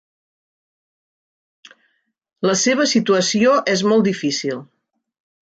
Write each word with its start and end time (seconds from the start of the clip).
La 2.51 2.57
seva 2.63 2.89
situació 2.93 3.53
és 3.75 3.85
molt 3.93 4.09
difícil. 4.11 4.65